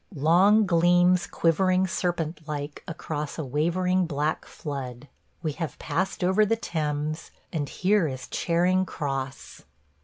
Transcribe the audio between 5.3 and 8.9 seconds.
we have passed over the Thames, and here is Charing